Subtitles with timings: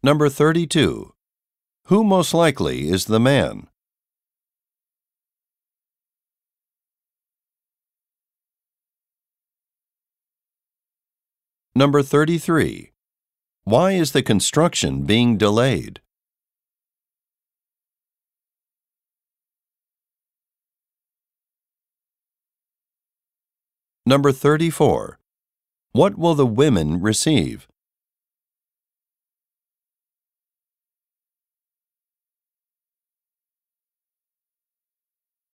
[0.00, 1.12] Number 32.
[1.86, 3.66] Who most likely is the man?
[11.74, 12.92] Number 33.
[13.64, 16.00] Why is the construction being delayed?
[24.06, 25.18] Number 34.
[25.90, 27.66] What will the women receive?